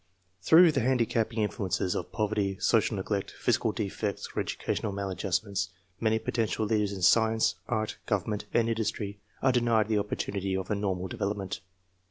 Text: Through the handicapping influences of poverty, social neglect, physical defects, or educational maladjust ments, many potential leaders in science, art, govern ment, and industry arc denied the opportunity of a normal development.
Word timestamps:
Through 0.41 0.71
the 0.71 0.79
handicapping 0.81 1.43
influences 1.43 1.93
of 1.93 2.11
poverty, 2.11 2.57
social 2.59 2.95
neglect, 2.95 3.35
physical 3.39 3.71
defects, 3.71 4.29
or 4.35 4.39
educational 4.41 4.91
maladjust 4.93 5.43
ments, 5.43 5.69
many 5.99 6.17
potential 6.17 6.65
leaders 6.65 6.91
in 6.91 7.03
science, 7.03 7.53
art, 7.67 7.99
govern 8.07 8.31
ment, 8.31 8.45
and 8.51 8.67
industry 8.67 9.19
arc 9.43 9.53
denied 9.53 9.89
the 9.89 9.99
opportunity 9.99 10.57
of 10.57 10.71
a 10.71 10.75
normal 10.75 11.07
development. 11.07 11.59